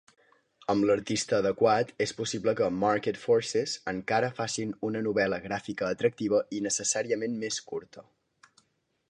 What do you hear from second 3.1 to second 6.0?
Forces" encara facin una novel·la gràfica